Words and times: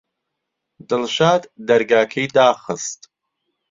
دڵشاد 0.89 1.41
دەرگاکەی 1.67 2.27
داخست. 2.35 2.99